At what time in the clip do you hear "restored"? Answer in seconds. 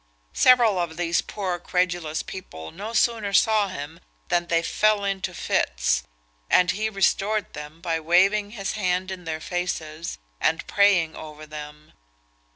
6.89-7.53